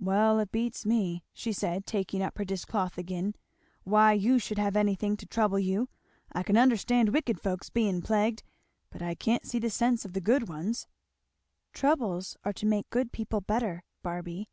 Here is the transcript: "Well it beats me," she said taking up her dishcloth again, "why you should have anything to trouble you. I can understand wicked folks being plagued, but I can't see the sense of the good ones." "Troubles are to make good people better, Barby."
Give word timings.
"Well 0.00 0.38
it 0.38 0.50
beats 0.50 0.86
me," 0.86 1.24
she 1.34 1.52
said 1.52 1.84
taking 1.84 2.22
up 2.22 2.38
her 2.38 2.44
dishcloth 2.46 2.96
again, 2.96 3.34
"why 3.82 4.14
you 4.14 4.38
should 4.38 4.56
have 4.56 4.76
anything 4.76 5.14
to 5.18 5.26
trouble 5.26 5.58
you. 5.58 5.90
I 6.32 6.42
can 6.42 6.56
understand 6.56 7.10
wicked 7.10 7.38
folks 7.38 7.68
being 7.68 8.00
plagued, 8.00 8.44
but 8.88 9.02
I 9.02 9.14
can't 9.14 9.44
see 9.46 9.58
the 9.58 9.68
sense 9.68 10.06
of 10.06 10.14
the 10.14 10.22
good 10.22 10.48
ones." 10.48 10.86
"Troubles 11.74 12.34
are 12.44 12.52
to 12.54 12.64
make 12.64 12.88
good 12.88 13.12
people 13.12 13.42
better, 13.42 13.84
Barby." 14.02 14.48